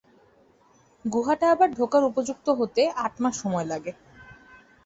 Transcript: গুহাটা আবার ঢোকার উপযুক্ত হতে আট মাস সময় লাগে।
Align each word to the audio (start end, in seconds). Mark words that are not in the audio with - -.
গুহাটা 1.05 1.45
আবার 1.51 1.69
ঢোকার 1.73 2.03
উপযুক্ত 2.03 2.47
হতে 2.59 2.81
আট 2.97 3.13
মাস 3.19 3.33
সময় 3.41 3.67
লাগে। 3.71 3.91